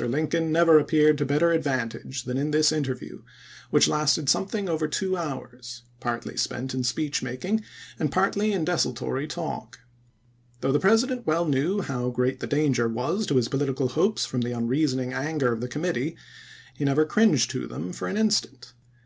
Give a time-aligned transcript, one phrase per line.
[0.00, 3.20] Lincoln never ap peared to better advantage than in this interview,
[3.68, 7.62] which lasted something over two hours, partly spent in speech making
[7.98, 9.80] and partly in desultory talk.
[10.62, 14.40] Though the President well knew how great the danger was to his political hopes from
[14.40, 16.16] the un reasoning anger of the committee,
[16.72, 18.72] he never cringed to them for an instant.